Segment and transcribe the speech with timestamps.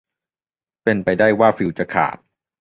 [0.83, 2.17] เป็นไปได้ว่าฟิวส์จะขาด